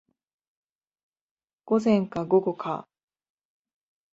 [1.65, 2.87] 午前か午後か